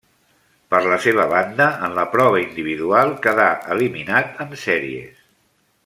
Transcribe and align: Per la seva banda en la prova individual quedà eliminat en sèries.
Per 0.73 0.79
la 0.85 0.95
seva 1.07 1.25
banda 1.33 1.67
en 1.89 1.93
la 1.99 2.05
prova 2.15 2.39
individual 2.45 3.13
quedà 3.27 3.47
eliminat 3.77 4.45
en 4.47 4.57
sèries. 4.67 5.23